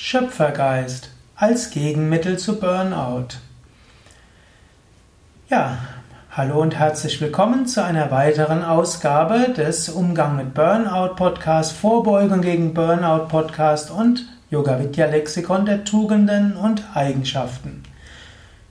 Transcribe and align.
Schöpfergeist 0.00 1.10
als 1.34 1.70
Gegenmittel 1.70 2.38
zu 2.38 2.60
Burnout. 2.60 3.38
Ja, 5.50 5.76
hallo 6.30 6.62
und 6.62 6.78
herzlich 6.78 7.20
willkommen 7.20 7.66
zu 7.66 7.82
einer 7.82 8.12
weiteren 8.12 8.62
Ausgabe 8.62 9.52
des 9.54 9.88
Umgang 9.88 10.36
mit 10.36 10.54
Burnout 10.54 11.16
Podcast, 11.16 11.72
Vorbeugung 11.72 12.42
gegen 12.42 12.74
Burnout 12.74 13.26
Podcast 13.26 13.90
und 13.90 14.24
Yoga 14.50 14.78
Vidya 14.78 15.06
Lexikon 15.06 15.66
der 15.66 15.82
Tugenden 15.82 16.56
und 16.56 16.84
Eigenschaften. 16.94 17.82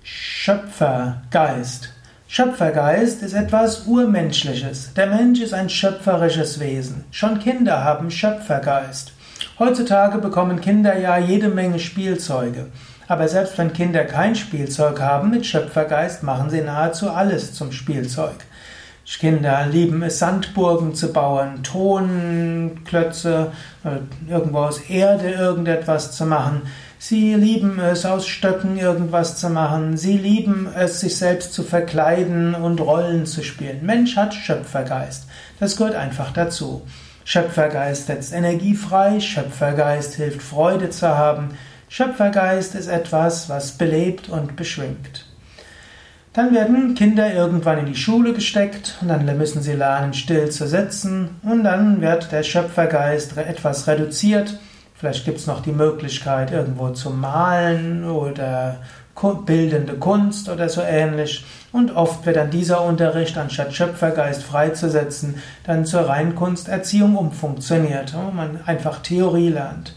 Schöpfergeist. 0.03 1.93
Schöpfergeist 2.29 3.21
ist 3.21 3.33
etwas 3.33 3.85
Urmenschliches. 3.85 4.93
Der 4.93 5.07
Mensch 5.07 5.41
ist 5.41 5.53
ein 5.53 5.69
schöpferisches 5.69 6.61
Wesen. 6.61 7.03
Schon 7.11 7.39
Kinder 7.39 7.83
haben 7.83 8.11
Schöpfergeist. 8.11 9.11
Heutzutage 9.59 10.19
bekommen 10.19 10.61
Kinder 10.61 10.97
ja 10.97 11.17
jede 11.17 11.49
Menge 11.49 11.79
Spielzeuge. 11.79 12.67
Aber 13.07 13.27
selbst 13.27 13.57
wenn 13.57 13.73
Kinder 13.73 14.03
kein 14.03 14.35
Spielzeug 14.35 14.99
haben, 14.99 15.29
mit 15.29 15.45
Schöpfergeist 15.45 16.23
machen 16.23 16.49
sie 16.49 16.61
nahezu 16.61 17.09
alles 17.09 17.53
zum 17.53 17.71
Spielzeug. 17.71 18.35
Kinder 19.19 19.65
lieben 19.65 20.03
es, 20.03 20.19
Sandburgen 20.19 20.93
zu 20.93 21.13
bauen, 21.13 21.63
Tonklötze, 21.63 23.53
äh, 23.85 24.29
irgendwo 24.29 24.59
aus 24.59 24.79
Erde 24.89 25.31
irgendetwas 25.31 26.11
zu 26.11 26.25
machen. 26.25 26.63
Sie 26.99 27.33
lieben 27.33 27.79
es, 27.79 28.05
aus 28.05 28.27
Stöcken 28.27 28.77
irgendwas 28.77 29.37
zu 29.37 29.49
machen. 29.49 29.95
Sie 29.95 30.17
lieben 30.17 30.67
es, 30.77 30.99
sich 30.99 31.15
selbst 31.15 31.53
zu 31.53 31.63
verkleiden 31.63 32.53
und 32.53 32.81
Rollen 32.81 33.25
zu 33.25 33.43
spielen. 33.43 33.85
Mensch 33.85 34.17
hat 34.17 34.33
Schöpfergeist. 34.33 35.27
Das 35.59 35.77
gehört 35.77 35.95
einfach 35.95 36.33
dazu. 36.33 36.81
Schöpfergeist 37.29 38.07
setzt 38.07 38.31
Energie 38.31 38.73
frei, 38.73 39.19
Schöpfergeist 39.19 40.15
hilft 40.15 40.41
Freude 40.41 40.89
zu 40.91 41.09
haben. 41.09 41.49
Schöpfergeist 41.89 42.73
ist 42.73 42.87
etwas, 42.87 43.49
was 43.49 43.73
belebt 43.73 44.29
und 44.29 44.55
beschwingt. 44.55 45.25
Dann 46.31 46.55
werden 46.55 46.95
Kinder 46.95 47.33
irgendwann 47.33 47.79
in 47.79 47.85
die 47.87 47.97
Schule 47.97 48.31
gesteckt 48.31 48.97
und 49.01 49.09
dann 49.09 49.25
müssen 49.37 49.61
sie 49.61 49.73
lernen, 49.73 50.13
still 50.13 50.49
zu 50.51 50.69
sitzen 50.69 51.31
und 51.43 51.65
dann 51.65 51.99
wird 51.99 52.31
der 52.31 52.43
Schöpfergeist 52.43 53.35
etwas 53.35 53.87
reduziert. 53.87 54.57
Vielleicht 54.95 55.25
gibt 55.25 55.39
es 55.39 55.47
noch 55.47 55.61
die 55.61 55.73
Möglichkeit, 55.73 56.51
irgendwo 56.51 56.91
zu 56.91 57.09
malen 57.09 58.09
oder 58.09 58.77
bildende 59.45 59.95
Kunst 59.95 60.47
oder 60.47 60.69
so 60.69 60.81
ähnlich. 60.81 61.43
Und 61.71 61.95
oft 61.95 62.25
wird 62.25 62.37
dann 62.37 62.49
dieser 62.49 62.83
Unterricht, 62.83 63.37
anstatt 63.37 63.73
Schöpfergeist 63.73 64.43
freizusetzen, 64.43 65.41
dann 65.65 65.85
zur 65.85 66.01
Reinkunsterziehung 66.01 67.15
umfunktioniert, 67.15 68.13
wo 68.15 68.31
man 68.31 68.61
einfach 68.65 68.99
Theorie 69.01 69.49
lernt. 69.49 69.93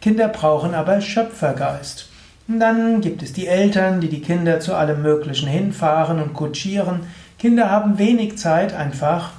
Kinder 0.00 0.28
brauchen 0.28 0.74
aber 0.74 1.00
Schöpfergeist. 1.00 2.08
Und 2.46 2.60
dann 2.60 3.00
gibt 3.00 3.22
es 3.22 3.32
die 3.32 3.46
Eltern, 3.46 4.00
die 4.00 4.08
die 4.08 4.22
Kinder 4.22 4.60
zu 4.60 4.74
allem 4.74 5.02
Möglichen 5.02 5.48
hinfahren 5.48 6.22
und 6.22 6.34
kutschieren. 6.34 7.00
Kinder 7.38 7.70
haben 7.70 7.98
wenig 7.98 8.38
Zeit, 8.38 8.72
einfach 8.72 9.32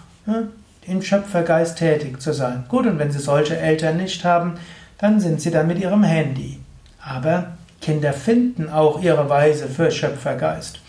im 0.86 1.02
Schöpfergeist 1.02 1.78
tätig 1.78 2.22
zu 2.22 2.34
sein. 2.34 2.66
Gut, 2.68 2.86
und 2.86 3.00
wenn 3.00 3.12
sie 3.12 3.20
solche 3.20 3.58
Eltern 3.58 3.98
nicht 3.98 4.26
haben, 4.26 4.56
dann 5.00 5.20
sind 5.20 5.42
sie 5.42 5.50
dann 5.50 5.68
mit 5.68 5.80
ihrem 5.80 6.04
Handy. 6.04 6.60
Aber 7.04 7.54
Kinder 7.82 8.14
finden 8.14 8.70
auch 8.70 9.02
ihre 9.02 9.30
Weise 9.30 9.68
für 9.68 9.90
Schöpfergeist. 9.90 10.80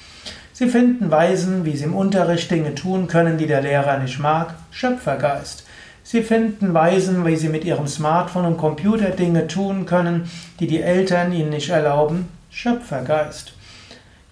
Sie 0.60 0.68
finden 0.68 1.10
Weisen, 1.10 1.64
wie 1.64 1.74
sie 1.74 1.84
im 1.84 1.94
Unterricht 1.94 2.50
Dinge 2.50 2.74
tun 2.74 3.06
können, 3.06 3.38
die 3.38 3.46
der 3.46 3.62
Lehrer 3.62 3.96
nicht 3.96 4.18
mag, 4.18 4.52
Schöpfergeist. 4.70 5.64
Sie 6.02 6.20
finden 6.20 6.74
Weisen, 6.74 7.24
wie 7.24 7.36
sie 7.36 7.48
mit 7.48 7.64
ihrem 7.64 7.86
Smartphone 7.86 8.44
und 8.44 8.58
Computer 8.58 9.08
Dinge 9.08 9.46
tun 9.46 9.86
können, 9.86 10.30
die 10.58 10.66
die 10.66 10.82
Eltern 10.82 11.32
ihnen 11.32 11.48
nicht 11.48 11.70
erlauben, 11.70 12.28
Schöpfergeist. 12.50 13.54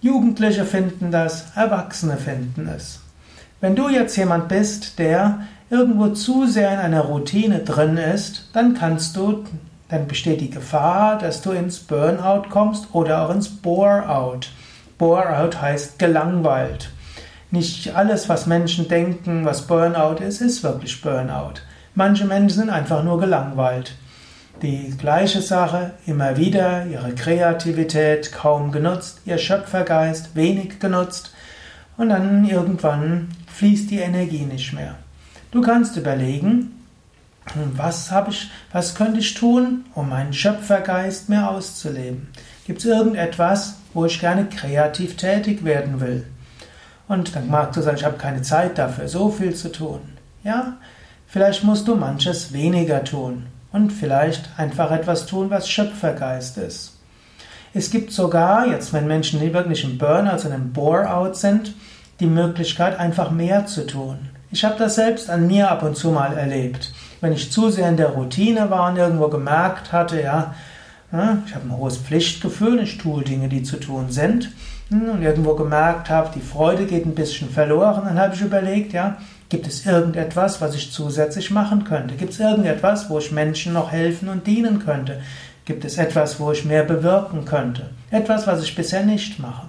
Jugendliche 0.01 0.65
finden 0.65 1.09
das, 1.09 1.47
Erwachsene 1.55 2.17
finden 2.17 2.69
es. 2.77 2.99
Wenn 3.59 3.75
du 3.75 3.89
jetzt 3.89 4.15
jemand 4.15 4.49
bist, 4.49 4.99
der 4.99 5.47
irgendwo 5.71 6.09
zu 6.09 6.45
sehr 6.45 6.71
in 6.71 6.77
einer 6.77 7.01
Routine 7.01 7.61
drin 7.61 7.97
ist, 7.97 8.51
dann 8.53 8.75
kannst 8.75 9.15
du 9.15 9.45
dann 9.87 10.07
besteht 10.07 10.41
die 10.41 10.51
Gefahr, 10.51 11.17
dass 11.17 11.41
du 11.41 11.53
ins 11.53 11.79
Burnout 11.79 12.49
kommst 12.51 12.89
oder 12.93 13.23
auch 13.25 13.33
ins 13.33 13.49
Bore-out. 13.49 14.51
Bore-out 14.99 15.59
heißt 15.59 15.97
gelangweilt. 15.97 16.91
Nicht 17.49 17.95
alles, 17.95 18.29
was 18.29 18.45
Menschen 18.45 18.87
denken, 18.87 19.45
was 19.45 19.65
Burnout 19.65 20.21
ist, 20.21 20.41
ist 20.41 20.61
wirklich 20.61 21.01
Burnout. 21.01 21.61
Manche 21.95 22.25
Menschen 22.25 22.59
sind 22.59 22.69
einfach 22.69 23.03
nur 23.03 23.19
gelangweilt. 23.19 23.95
Die 24.61 24.93
gleiche 24.97 25.41
Sache, 25.41 25.93
immer 26.05 26.35
wieder, 26.37 26.85
ihre 26.85 27.15
Kreativität 27.15 28.33
kaum 28.33 28.71
genutzt, 28.71 29.21
ihr 29.25 29.37
Schöpfergeist 29.37 30.35
wenig 30.35 30.79
genutzt 30.79 31.33
und 31.95 32.09
dann 32.09 32.43
irgendwann 32.43 33.29
fließt 33.47 33.89
die 33.89 33.99
Energie 33.99 34.45
nicht 34.45 34.73
mehr. 34.73 34.95
Du 35.51 35.61
kannst 35.61 35.95
überlegen, 35.95 36.83
was 37.75 38.11
habe 38.11 38.31
ich, 38.31 38.51
was 38.73 38.95
könnte 38.95 39.19
ich 39.19 39.33
tun, 39.33 39.85
um 39.95 40.09
meinen 40.09 40.33
Schöpfergeist 40.33 41.29
mehr 41.29 41.49
auszuleben? 41.49 42.27
Gibt 42.69 42.81
es 42.81 42.85
irgendetwas, 42.85 43.77
wo 43.95 44.05
ich 44.05 44.19
gerne 44.19 44.45
kreativ 44.45 45.17
tätig 45.17 45.65
werden 45.65 46.01
will? 46.01 46.27
Und 47.07 47.35
dann 47.35 47.49
magst 47.49 47.75
du 47.75 47.81
sagen, 47.81 47.97
ich 47.97 48.05
habe 48.05 48.19
keine 48.19 48.43
Zeit 48.43 48.77
dafür, 48.77 49.07
so 49.07 49.31
viel 49.31 49.55
zu 49.55 49.71
tun. 49.71 50.01
Ja, 50.43 50.77
vielleicht 51.25 51.63
musst 51.63 51.87
du 51.87 51.95
manches 51.95 52.53
weniger 52.53 53.03
tun 53.03 53.47
und 53.71 53.91
vielleicht 53.91 54.51
einfach 54.57 54.91
etwas 54.91 55.25
tun, 55.25 55.49
was 55.49 55.67
Schöpfergeist 55.67 56.59
ist. 56.59 56.95
Es 57.73 57.89
gibt 57.89 58.11
sogar, 58.11 58.67
jetzt 58.67 58.93
wenn 58.93 59.07
Menschen 59.07 59.41
wirklich 59.41 59.83
im 59.83 59.97
Burnout, 59.97 60.29
also 60.29 60.49
im 60.49 60.71
Bore-out 60.71 61.37
sind, 61.37 61.73
die 62.19 62.27
Möglichkeit, 62.27 62.99
einfach 62.99 63.31
mehr 63.31 63.65
zu 63.65 63.87
tun. 63.87 64.29
Ich 64.51 64.63
habe 64.63 64.77
das 64.77 64.93
selbst 64.93 65.31
an 65.31 65.47
mir 65.47 65.71
ab 65.71 65.81
und 65.81 65.97
zu 65.97 66.11
mal 66.11 66.37
erlebt 66.37 66.93
wenn 67.21 67.33
ich 67.33 67.51
zu 67.51 67.69
sehr 67.69 67.89
in 67.89 67.97
der 67.97 68.09
Routine 68.09 68.69
war 68.69 68.89
und 68.89 68.97
irgendwo 68.97 69.27
gemerkt 69.27 69.91
hatte, 69.91 70.21
ja, 70.21 70.53
ich 71.11 71.55
habe 71.55 71.65
ein 71.65 71.77
hohes 71.77 71.97
Pflichtgefühl, 71.97 72.79
ich 72.79 72.97
tue 72.97 73.23
Dinge, 73.23 73.49
die 73.49 73.63
zu 73.63 73.77
tun 73.77 74.09
sind, 74.09 74.51
hm, 74.89 75.09
und 75.09 75.21
irgendwo 75.21 75.55
gemerkt 75.55 76.09
habe, 76.09 76.29
die 76.35 76.41
Freude 76.41 76.85
geht 76.85 77.05
ein 77.05 77.15
bisschen 77.15 77.49
verloren, 77.49 78.03
dann 78.05 78.19
habe 78.19 78.35
ich 78.35 78.41
überlegt, 78.41 78.93
ja, 78.93 79.17
gibt 79.49 79.67
es 79.67 79.85
irgendetwas, 79.85 80.61
was 80.61 80.75
ich 80.75 80.91
zusätzlich 80.91 81.49
machen 81.49 81.83
könnte? 81.83 82.15
Gibt 82.15 82.33
es 82.33 82.39
irgendetwas, 82.39 83.09
wo 83.09 83.17
ich 83.17 83.31
Menschen 83.31 83.73
noch 83.73 83.91
helfen 83.91 84.29
und 84.29 84.45
dienen 84.45 84.79
könnte? 84.79 85.21
Gibt 85.65 85.85
es 85.85 85.97
etwas, 85.97 86.39
wo 86.39 86.51
ich 86.51 86.65
mehr 86.65 86.83
bewirken 86.83 87.45
könnte? 87.45 87.89
Etwas, 88.11 88.45
was 88.45 88.63
ich 88.63 88.75
bisher 88.75 89.03
nicht 89.03 89.39
mache. 89.39 89.67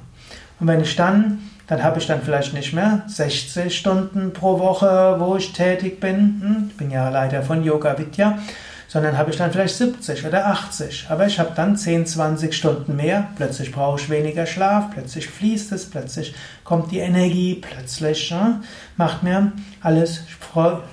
Und 0.59 0.67
wenn 0.67 0.81
ich 0.81 0.97
dann 0.97 1.39
dann 1.71 1.85
habe 1.85 2.01
ich 2.01 2.07
dann 2.09 2.21
vielleicht 2.21 2.53
nicht 2.53 2.73
mehr 2.73 3.03
60 3.07 3.79
Stunden 3.79 4.33
pro 4.33 4.59
Woche, 4.59 5.15
wo 5.21 5.37
ich 5.37 5.53
tätig 5.53 6.01
bin. 6.01 6.41
Hm, 6.43 6.67
ich 6.69 6.77
bin 6.77 6.91
ja 6.91 7.09
leider 7.11 7.43
von 7.45 7.63
Yoga 7.63 7.97
Vidya, 7.97 8.39
sondern 8.91 9.17
habe 9.17 9.31
ich 9.31 9.37
dann 9.37 9.53
vielleicht 9.53 9.77
70 9.77 10.27
oder 10.27 10.47
80. 10.49 11.07
Aber 11.11 11.25
ich 11.25 11.39
habe 11.39 11.53
dann 11.55 11.77
10, 11.77 12.07
20 12.07 12.53
Stunden 12.53 12.97
mehr. 12.97 13.29
Plötzlich 13.37 13.71
brauche 13.71 14.01
ich 14.01 14.11
weniger 14.11 14.47
Schlaf, 14.47 14.91
plötzlich 14.93 15.29
fließt 15.29 15.71
es, 15.71 15.89
plötzlich 15.89 16.35
kommt 16.65 16.91
die 16.91 16.99
Energie, 16.99 17.55
plötzlich 17.55 18.33
ne, 18.33 18.63
macht 18.97 19.23
mir 19.23 19.53
alles 19.81 20.23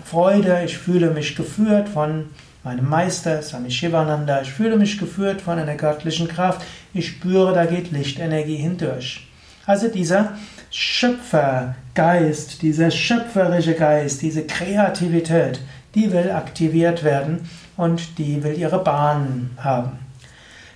Freude. 0.06 0.62
Ich 0.64 0.78
fühle 0.78 1.10
mich 1.10 1.36
geführt 1.36 1.90
von 1.90 2.26
meinem 2.64 2.88
Meister, 2.88 3.42
Swami 3.42 3.72
Shivananda. 3.72 4.42
Ich 4.44 4.54
fühle 4.54 4.78
mich 4.78 5.00
geführt 5.00 5.42
von 5.42 5.58
einer 5.58 5.76
göttlichen 5.76 6.28
Kraft. 6.28 6.62
Ich 6.94 7.08
spüre, 7.08 7.52
da 7.56 7.66
geht 7.66 7.92
Lichtenergie 7.92 8.58
hindurch. 8.58 9.28
Also 9.66 9.88
dieser 9.88 10.34
Schöpfergeist, 10.70 12.62
dieser 12.62 12.92
schöpferische 12.92 13.74
Geist, 13.74 14.22
diese 14.22 14.46
Kreativität, 14.46 15.62
die 15.98 16.12
will 16.12 16.30
aktiviert 16.30 17.04
werden 17.04 17.50
und 17.76 18.20
die 18.20 18.44
will 18.44 18.56
ihre 18.56 18.84
Bahn 18.84 19.50
haben. 19.58 19.98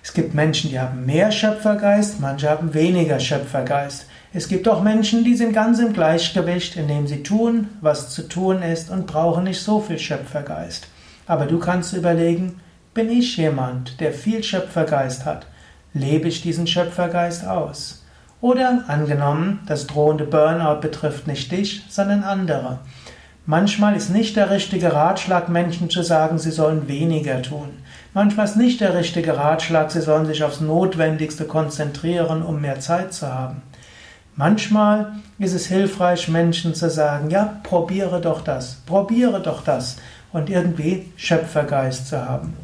Es 0.03 0.13
gibt 0.13 0.33
Menschen, 0.33 0.71
die 0.71 0.79
haben 0.79 1.05
mehr 1.05 1.31
Schöpfergeist, 1.31 2.19
manche 2.19 2.49
haben 2.49 2.73
weniger 2.73 3.19
Schöpfergeist. 3.19 4.07
Es 4.33 4.47
gibt 4.47 4.67
auch 4.67 4.81
Menschen, 4.81 5.23
die 5.23 5.35
sind 5.35 5.53
ganz 5.53 5.77
im 5.77 5.93
Gleichgewicht, 5.93 6.75
indem 6.75 7.05
sie 7.05 7.21
tun, 7.21 7.69
was 7.81 8.09
zu 8.09 8.27
tun 8.27 8.63
ist 8.63 8.89
und 8.89 9.05
brauchen 9.05 9.43
nicht 9.43 9.61
so 9.61 9.79
viel 9.79 9.99
Schöpfergeist. 9.99 10.87
Aber 11.27 11.45
du 11.45 11.59
kannst 11.59 11.93
überlegen, 11.93 12.59
bin 12.95 13.11
ich 13.11 13.37
jemand, 13.37 13.99
der 13.99 14.13
viel 14.13 14.43
Schöpfergeist 14.43 15.25
hat? 15.25 15.45
Lebe 15.93 16.29
ich 16.29 16.41
diesen 16.41 16.65
Schöpfergeist 16.65 17.45
aus? 17.45 18.03
Oder 18.41 18.85
angenommen, 18.87 19.59
das 19.67 19.85
drohende 19.85 20.23
Burnout 20.23 20.81
betrifft 20.81 21.27
nicht 21.27 21.51
dich, 21.51 21.83
sondern 21.89 22.23
andere. 22.23 22.79
Manchmal 23.51 23.97
ist 23.97 24.09
nicht 24.09 24.37
der 24.37 24.49
richtige 24.49 24.93
Ratschlag, 24.93 25.49
Menschen 25.49 25.89
zu 25.89 26.03
sagen, 26.03 26.39
sie 26.39 26.51
sollen 26.51 26.87
weniger 26.87 27.41
tun. 27.41 27.67
Manchmal 28.13 28.45
ist 28.45 28.55
nicht 28.55 28.79
der 28.79 28.95
richtige 28.95 29.35
Ratschlag, 29.35 29.91
sie 29.91 29.99
sollen 29.99 30.25
sich 30.25 30.41
aufs 30.45 30.61
Notwendigste 30.61 31.43
konzentrieren, 31.43 32.43
um 32.43 32.61
mehr 32.61 32.79
Zeit 32.79 33.13
zu 33.13 33.27
haben. 33.27 33.61
Manchmal 34.37 35.11
ist 35.37 35.53
es 35.53 35.65
hilfreich, 35.65 36.29
Menschen 36.29 36.73
zu 36.75 36.89
sagen, 36.89 37.29
ja, 37.29 37.59
probiere 37.63 38.21
doch 38.21 38.39
das, 38.39 38.75
probiere 38.85 39.41
doch 39.41 39.65
das 39.65 39.97
und 40.31 40.49
irgendwie 40.49 41.11
Schöpfergeist 41.17 42.07
zu 42.07 42.25
haben. 42.25 42.55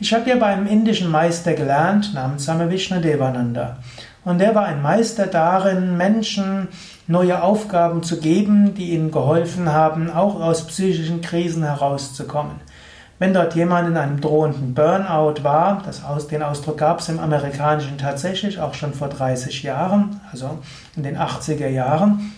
Ich 0.00 0.14
habe 0.14 0.30
ja 0.30 0.36
bei 0.36 0.46
einem 0.46 0.66
indischen 0.66 1.10
Meister 1.10 1.52
gelernt, 1.52 2.14
namens 2.14 2.46
Same 2.46 2.66
Devananda. 2.68 3.76
Und 4.24 4.38
der 4.38 4.54
war 4.54 4.64
ein 4.64 4.82
Meister 4.82 5.26
darin, 5.26 5.96
Menschen 5.96 6.68
neue 7.08 7.42
Aufgaben 7.42 8.02
zu 8.02 8.20
geben, 8.20 8.74
die 8.74 8.90
ihnen 8.90 9.10
geholfen 9.10 9.72
haben, 9.72 10.10
auch 10.10 10.40
aus 10.40 10.66
psychischen 10.66 11.22
Krisen 11.22 11.64
herauszukommen. 11.64 12.60
Wenn 13.18 13.34
dort 13.34 13.54
jemand 13.54 13.88
in 13.88 13.96
einem 13.96 14.20
drohenden 14.20 14.74
Burnout 14.74 15.44
war, 15.44 15.82
aus, 16.08 16.26
den 16.28 16.42
Ausdruck 16.42 16.78
gab 16.78 17.00
es 17.00 17.08
im 17.08 17.20
Amerikanischen 17.20 17.98
tatsächlich 17.98 18.58
auch 18.58 18.74
schon 18.74 18.94
vor 18.94 19.08
30 19.08 19.62
Jahren, 19.62 20.20
also 20.32 20.58
in 20.96 21.04
den 21.04 21.16
80er 21.16 21.68
Jahren, 21.68 22.32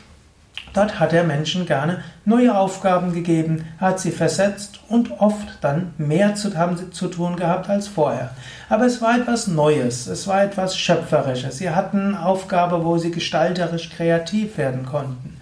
Dort 0.74 0.98
hat 0.98 1.12
er 1.12 1.22
Menschen 1.22 1.66
gerne 1.66 2.02
neue 2.24 2.56
Aufgaben 2.56 3.14
gegeben, 3.14 3.64
hat 3.78 4.00
sie 4.00 4.10
versetzt 4.10 4.80
und 4.88 5.20
oft 5.20 5.46
dann 5.60 5.94
mehr 5.98 6.34
zu, 6.34 6.56
haben 6.58 6.92
zu 6.92 7.06
tun 7.06 7.36
gehabt 7.36 7.70
als 7.70 7.86
vorher. 7.86 8.30
Aber 8.68 8.84
es 8.84 9.00
war 9.00 9.16
etwas 9.16 9.46
Neues, 9.46 10.08
es 10.08 10.26
war 10.26 10.42
etwas 10.42 10.76
Schöpferisches. 10.76 11.58
Sie 11.58 11.70
hatten 11.70 12.16
Aufgabe, 12.16 12.84
wo 12.84 12.98
sie 12.98 13.12
gestalterisch 13.12 13.90
kreativ 13.90 14.58
werden 14.58 14.84
konnten. 14.84 15.36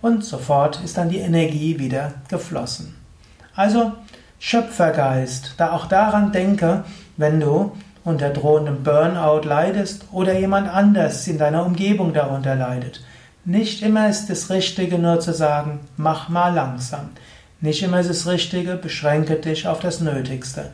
Und 0.00 0.24
sofort 0.24 0.80
ist 0.82 0.96
dann 0.96 1.10
die 1.10 1.18
Energie 1.18 1.78
wieder 1.78 2.14
geflossen. 2.30 2.96
Also 3.54 3.92
Schöpfergeist, 4.38 5.54
da 5.58 5.72
auch 5.72 5.86
daran 5.86 6.32
denke, 6.32 6.84
wenn 7.18 7.40
du 7.40 7.72
unter 8.04 8.30
drohendem 8.30 8.84
Burnout 8.84 9.42
leidest 9.46 10.06
oder 10.12 10.38
jemand 10.38 10.72
anders 10.72 11.26
in 11.28 11.36
deiner 11.36 11.66
Umgebung 11.66 12.14
darunter 12.14 12.54
leidet. 12.54 13.02
Nicht 13.44 13.82
immer 13.82 14.08
ist 14.08 14.28
es 14.30 14.50
Richtige 14.50 14.98
nur 14.98 15.20
zu 15.20 15.32
sagen, 15.32 15.80
mach 15.96 16.28
mal 16.28 16.52
langsam. 16.54 17.10
Nicht 17.60 17.82
immer 17.82 18.00
ist 18.00 18.10
es 18.10 18.26
Richtige, 18.26 18.76
beschränke 18.76 19.36
dich 19.36 19.66
auf 19.66 19.80
das 19.80 20.00
Nötigste. 20.00 20.70